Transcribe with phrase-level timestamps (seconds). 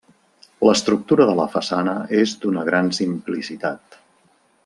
[0.67, 4.01] L'estructura de la façana és d'una gran simplicitat.